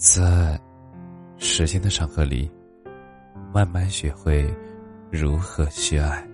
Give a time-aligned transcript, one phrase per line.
[0.00, 0.58] 在
[1.36, 2.50] 时间的长河里，
[3.52, 4.50] 慢慢学会
[5.10, 6.26] 如何去爱。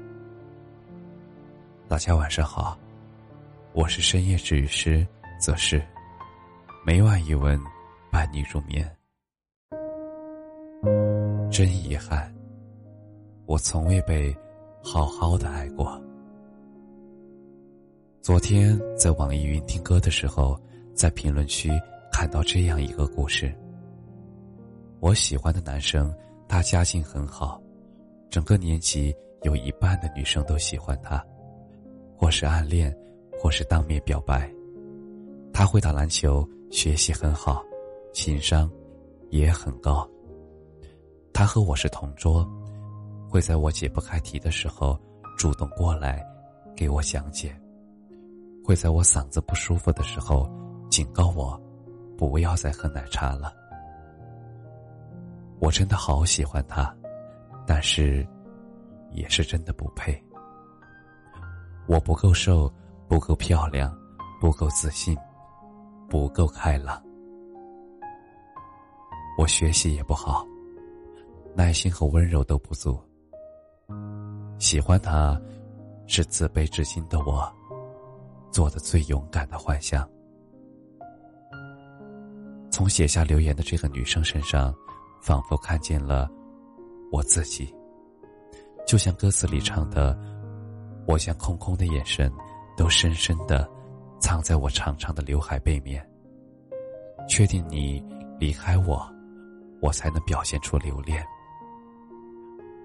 [1.89, 2.79] 大家晚上好，
[3.73, 5.05] 我是深夜治愈师
[5.41, 5.83] 则是
[6.87, 7.61] 每晚一文
[8.09, 8.89] 伴你入眠。
[11.51, 12.33] 真遗憾，
[13.47, 14.33] 我从未被
[14.81, 16.01] 好好的爱过。
[18.23, 20.57] 昨天在网易云听歌的时候，
[20.95, 21.69] 在评论区。
[22.19, 23.55] 看到这样一个故事，
[25.01, 26.11] 我喜欢的男生，
[26.49, 27.61] 他家境很好，
[28.31, 31.23] 整个年级有一半的女生都喜欢他，
[32.17, 32.91] 或是暗恋，
[33.39, 34.51] 或是当面表白。
[35.53, 37.63] 他会打篮球，学习很好，
[38.15, 38.71] 情商
[39.29, 40.09] 也很高。
[41.35, 42.51] 他和我是同桌，
[43.29, 44.99] 会在我解不开题的时候
[45.37, 46.27] 主动过来
[46.75, 47.55] 给我讲解，
[48.65, 50.51] 会在我嗓子不舒服的时候
[50.89, 51.61] 警告我。
[52.17, 53.53] 不要再喝奶茶了，
[55.59, 56.95] 我真的好喜欢他，
[57.67, 58.27] 但是，
[59.13, 60.21] 也是真的不配。
[61.87, 62.73] 我不够瘦，
[63.07, 63.97] 不够漂亮，
[64.41, 65.17] 不够自信，
[66.09, 67.03] 不够开朗。
[69.39, 70.47] 我学习也不好，
[71.55, 72.99] 耐心和温柔都不足。
[74.59, 75.39] 喜欢他，
[76.07, 77.47] 是自卑至今的我
[78.51, 80.09] 做的最勇敢的幻想。
[82.77, 84.71] 从写下留言的这个女生身上，
[85.23, 86.31] 仿佛看见了
[87.11, 87.75] 我自己。
[88.87, 90.15] 就像歌词里唱的
[91.09, 92.31] ：“我将空空的眼神，
[92.77, 93.67] 都深深的
[94.21, 96.07] 藏在我长长的刘海背面。
[97.27, 98.05] 确定你
[98.39, 99.11] 离开我，
[99.81, 101.27] 我才能表现出留恋。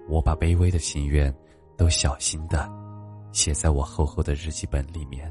[0.08, 1.30] 我把卑微的心愿，
[1.76, 2.66] 都小心的
[3.30, 5.30] 写在我厚厚的日记本里面。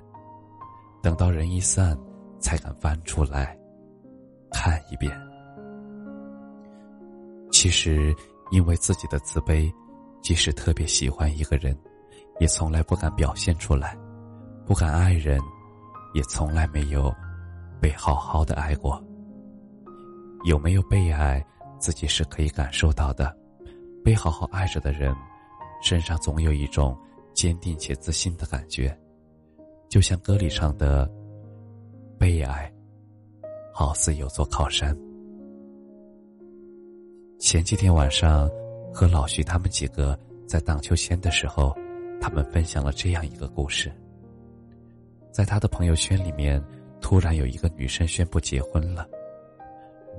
[1.01, 1.97] 等到人一散，
[2.39, 3.57] 才敢翻出来。”
[4.51, 5.11] 看一遍。
[7.51, 8.13] 其实，
[8.51, 9.71] 因为自己的自卑，
[10.21, 11.77] 即使特别喜欢一个人，
[12.39, 13.95] 也从来不敢表现出来；
[14.65, 15.39] 不敢爱人，
[16.13, 17.13] 也从来没有
[17.79, 19.01] 被好好的爱过。
[20.43, 21.43] 有没有被爱，
[21.79, 23.35] 自己是可以感受到的。
[24.03, 25.15] 被好好爱着的人，
[25.83, 26.97] 身上总有一种
[27.33, 28.97] 坚定且自信的感觉，
[29.87, 31.07] 就像歌里唱的
[32.17, 32.71] ：“被爱。”
[33.73, 34.95] 好似有座靠山。
[37.39, 38.49] 前几天晚上，
[38.93, 40.17] 和老徐他们几个
[40.47, 41.75] 在荡秋千的时候，
[42.19, 43.91] 他们分享了这样一个故事。
[45.31, 46.63] 在他的朋友圈里面，
[46.99, 49.07] 突然有一个女生宣布结婚了。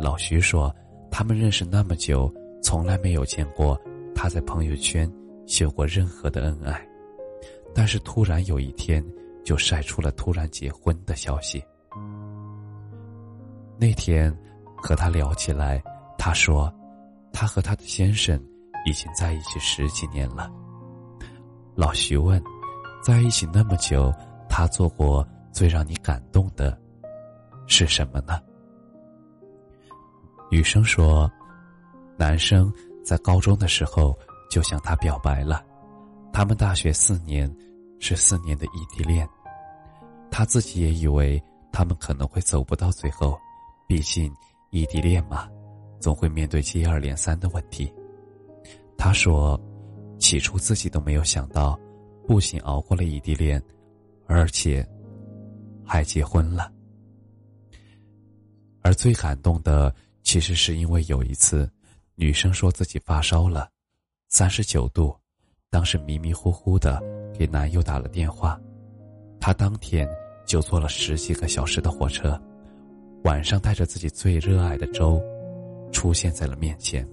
[0.00, 0.74] 老徐说，
[1.10, 3.80] 他们认识那么久，从来没有见过
[4.14, 5.10] 他在朋友圈
[5.46, 6.88] 秀过任何的恩爱，
[7.74, 9.04] 但是突然有一天，
[9.44, 11.62] 就晒出了突然结婚的消息。
[13.82, 14.32] 那天，
[14.76, 15.82] 和他聊起来，
[16.16, 16.72] 他说，
[17.32, 18.40] 他和他的先生
[18.86, 20.48] 已经在一起十几年了。
[21.74, 22.40] 老徐问，
[23.02, 24.14] 在一起那么久，
[24.48, 26.80] 他做过最让你感动的，
[27.66, 28.38] 是什么呢？
[30.48, 31.28] 女生说，
[32.16, 32.72] 男生
[33.04, 34.16] 在高中的时候
[34.48, 35.60] 就向她表白了，
[36.32, 37.52] 他们大学四年
[37.98, 39.28] 是四年的异地恋，
[40.30, 43.36] 他自己也以为他们可能会走不到最后。
[43.92, 44.34] 毕竟，
[44.70, 45.46] 异地恋嘛，
[46.00, 47.92] 总会面对接二连三的问题。
[48.96, 49.60] 他说，
[50.18, 51.78] 起初自己都没有想到，
[52.26, 53.62] 不仅熬过了异地恋，
[54.26, 54.82] 而且
[55.84, 56.72] 还结婚了。
[58.80, 61.70] 而最感动的，其实是因为有一次，
[62.14, 63.68] 女生说自己发烧了，
[64.30, 65.14] 三十九度，
[65.68, 66.98] 当时迷迷糊糊的
[67.38, 68.58] 给男友打了电话，
[69.38, 70.08] 她当天
[70.46, 72.42] 就坐了十几个小时的火车。
[73.24, 75.22] 晚上带着自己最热爱的粥，
[75.92, 77.06] 出现在了面前。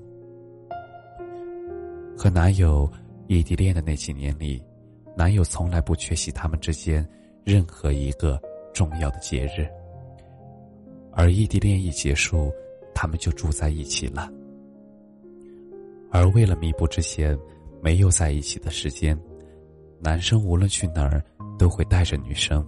[2.18, 2.90] 和男友
[3.28, 4.62] 异地恋的那几年里，
[5.16, 7.08] 男友从来不缺席他们之间
[7.44, 8.42] 任何一个
[8.74, 9.68] 重要的节日。
[11.12, 12.52] 而异地恋一结束，
[12.94, 14.32] 他们就住在一起了。
[16.12, 17.38] 而为了弥补之前
[17.82, 19.18] 没有在一起的时间，
[20.00, 21.24] 男生无论去哪儿
[21.58, 22.68] 都会带着女生，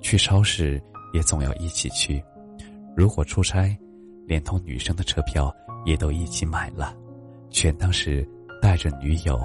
[0.00, 0.80] 去超市
[1.12, 2.22] 也总要一起去。
[2.98, 3.78] 如果出差，
[4.26, 5.54] 连同女生的车票
[5.84, 6.96] 也都一起买了，
[7.48, 8.28] 全当是
[8.60, 9.40] 带着女友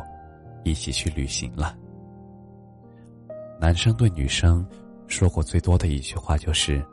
[0.64, 1.78] 一起去旅行了。
[3.62, 4.68] 男生对女生
[5.08, 6.84] 说过最多的一句话就是：“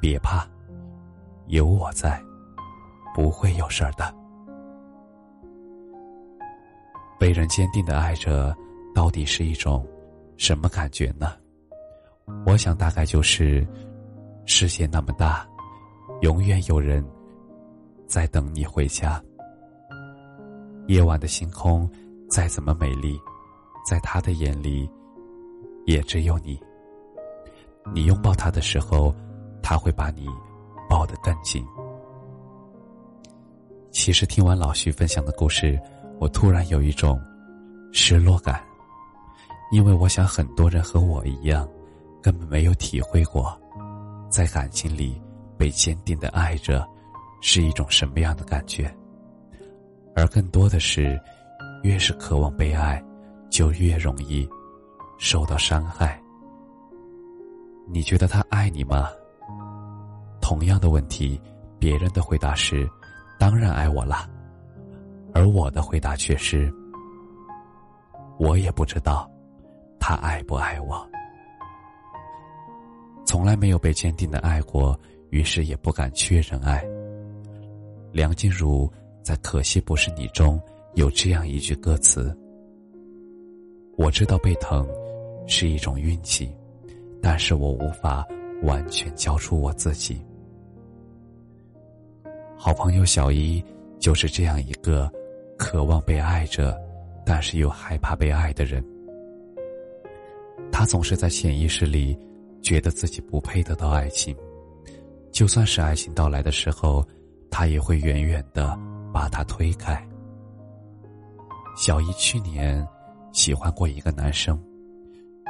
[0.00, 0.48] 别怕，
[1.48, 2.22] 有我在，
[3.12, 4.14] 不会有事儿的。”
[7.18, 8.56] 被人坚定的爱着，
[8.94, 9.84] 到底是一种
[10.36, 11.32] 什么感觉呢？
[12.46, 13.66] 我想大概就是
[14.44, 15.44] 世界那么大。
[16.22, 17.04] 永远有人
[18.06, 19.22] 在等你回家。
[20.86, 21.88] 夜晚的星空
[22.30, 23.18] 再怎么美丽，
[23.84, 24.88] 在他的眼里，
[25.84, 26.58] 也只有你。
[27.92, 29.14] 你拥抱他的时候，
[29.62, 30.26] 他会把你
[30.88, 31.64] 抱得更紧。
[33.90, 35.78] 其实听完老徐分享的故事，
[36.18, 37.20] 我突然有一种
[37.92, 38.62] 失落感，
[39.72, 41.68] 因为我想很多人和我一样，
[42.22, 43.56] 根本没有体会过，
[44.30, 45.20] 在感情里
[45.56, 46.86] 被坚定的爱着，
[47.40, 48.94] 是一种什么样的感觉。
[50.14, 51.20] 而更多的是，
[51.82, 53.02] 越是渴望被爱，
[53.50, 54.48] 就越容易
[55.18, 56.20] 受到伤害。
[57.88, 59.08] 你觉得他爱你吗？
[60.40, 61.40] 同样的问题，
[61.78, 62.88] 别人的回答是
[63.38, 64.28] ：“当然爱我了。”
[65.34, 66.72] 而我的回答却是
[68.38, 69.30] ：“我也不知道，
[70.00, 71.06] 他爱不爱我。”
[73.26, 74.98] 从来没有被坚定的爱过，
[75.36, 76.82] 于是也不敢确认爱。
[78.10, 78.90] 梁静茹。
[79.26, 80.56] 在《可惜不是你》中
[80.94, 82.32] 有这样一句歌词
[83.98, 84.88] ：“我知道被疼
[85.48, 86.48] 是一种运气，
[87.20, 88.24] 但是我无法
[88.62, 90.24] 完全交出我自己。”
[92.56, 93.60] 好朋友小一
[93.98, 95.10] 就是这样一个
[95.58, 96.80] 渴望被爱着，
[97.24, 98.80] 但是又害怕被爱的人。
[100.70, 102.16] 他总是在潜意识里
[102.62, 104.36] 觉得自己不配得到爱情，
[105.36, 107.06] 就算是爱情到来的时候，
[107.50, 108.74] 他也会远远的。
[109.12, 109.96] 把他推开。
[111.74, 112.86] 小姨去年
[113.32, 114.62] 喜欢过一个男生，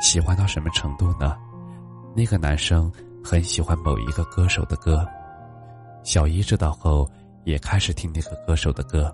[0.01, 1.37] 喜欢到什么程度呢？
[2.15, 2.93] 那个男生
[3.25, 5.05] 很喜欢某一个歌手的歌，
[6.05, 7.11] 小姨知道后
[7.43, 9.13] 也开始听那个歌手的歌。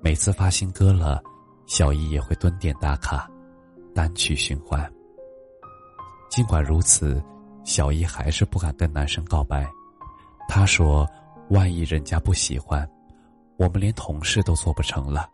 [0.00, 1.22] 每次发新歌了，
[1.68, 3.30] 小姨也会蹲点打卡，
[3.94, 4.92] 单曲循环。
[6.28, 7.22] 尽管如此，
[7.62, 9.64] 小姨还是不敢跟男生告白。
[10.48, 11.08] 他说
[11.50, 12.88] ：“万一人家不喜欢。”
[13.58, 15.28] 我们连同事都做不成了。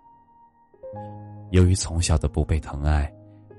[1.50, 3.12] 由于从小的不被疼爱，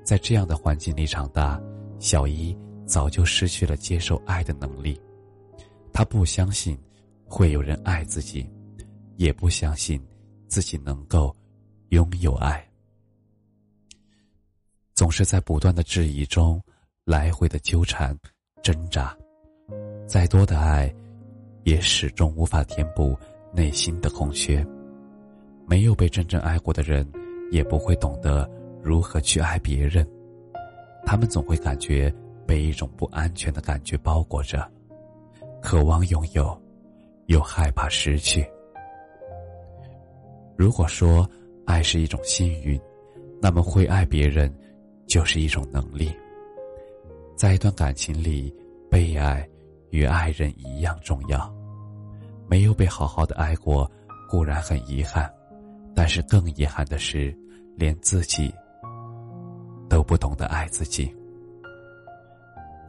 [0.04, 1.62] 在这样的环境里长大，
[2.00, 2.58] 小姨
[2.88, 5.00] 早就失去了接受爱的能力。
[5.94, 6.76] 他不相信
[7.26, 8.50] 会有人爱自己，
[9.18, 10.04] 也不相信
[10.48, 11.34] 自己能够
[11.90, 12.68] 拥有爱。
[14.96, 16.60] 总是在不断的质疑中
[17.04, 18.18] 来回的纠缠
[18.64, 19.16] 挣扎，
[20.08, 20.92] 再多的爱，
[21.66, 23.16] 也始终无法填补。
[23.54, 24.68] 内心的空缺，
[25.66, 27.10] 没有被真正爱过的人，
[27.52, 28.50] 也不会懂得
[28.84, 30.06] 如何去爱别人。
[31.06, 32.14] 他们总会感觉
[32.46, 34.70] 被一种不安全的感觉包裹着，
[35.62, 36.62] 渴望拥有，
[37.28, 38.46] 又害怕失去。
[40.58, 41.26] 如果说
[41.66, 42.78] 爱是一种幸运，
[43.42, 44.54] 那么会爱别人
[45.08, 46.14] 就是一种能力。
[47.38, 48.54] 在一段感情里，
[48.92, 49.48] 被爱
[49.96, 51.50] 与爱人一样重要。
[52.50, 53.90] 没有被好好的爱过，
[54.30, 55.32] 固然很遗憾，
[55.96, 57.34] 但是更遗憾的是，
[57.78, 58.54] 连自己
[59.90, 61.16] 都不懂得爱自己。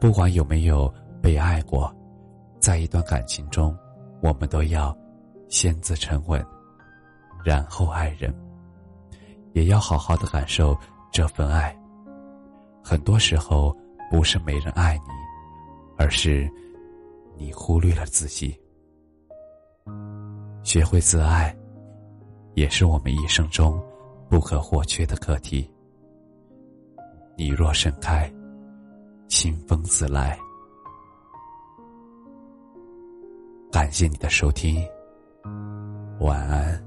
[0.01, 1.95] 不管有没有被爱过，
[2.59, 3.75] 在一段感情中，
[4.21, 4.95] 我们都要
[5.47, 6.45] 先自沉稳，
[7.41, 8.35] 然后爱人，
[9.53, 10.77] 也要好好的感受
[11.09, 11.73] 这份爱。
[12.83, 13.75] 很多时候，
[14.11, 15.13] 不是没人爱你，
[15.97, 16.47] 而是
[17.37, 18.59] 你忽略了自己。
[20.63, 21.55] 学会自爱，
[22.55, 23.81] 也是我们一生中
[24.29, 25.69] 不可或缺的课题。
[27.37, 28.31] 你若盛开，
[29.27, 30.37] 清风自来。
[33.71, 34.83] 感谢你的收听，
[36.19, 36.86] 晚安。